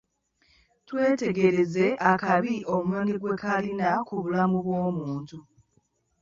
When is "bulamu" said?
4.23-4.57